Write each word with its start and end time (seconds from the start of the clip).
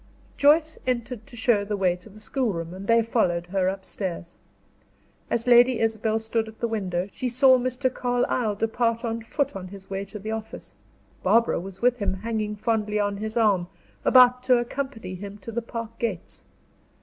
Joyce 0.35 0.79
entered 0.87 1.27
to 1.27 1.35
show 1.37 1.63
the 1.63 1.77
way 1.77 1.95
to 1.97 2.09
the 2.09 2.19
schoolroom, 2.19 2.73
and 2.73 2.87
they 2.87 3.03
followed 3.03 3.45
her 3.45 3.67
upstairs. 3.67 4.35
As 5.29 5.45
Lady 5.45 5.79
Isabel 5.79 6.19
stood 6.19 6.47
at 6.47 6.59
the 6.59 6.67
window, 6.67 7.07
she 7.11 7.29
saw 7.29 7.59
Mr. 7.59 7.93
Carlyle 7.93 8.55
depart 8.55 9.05
on 9.05 9.21
foot 9.21 9.55
on 9.55 9.67
his 9.67 9.91
way 9.91 10.03
to 10.05 10.17
the 10.17 10.31
office. 10.31 10.73
Barbara 11.21 11.59
was 11.59 11.83
with 11.83 11.97
him, 11.99 12.15
hanging 12.15 12.55
fondly 12.55 12.99
on 12.99 13.17
his 13.17 13.37
arm, 13.37 13.67
about 14.03 14.41
to 14.45 14.57
accompany 14.57 15.13
him 15.13 15.37
to 15.37 15.51
the 15.51 15.61
park 15.61 15.99
gates. 15.99 16.45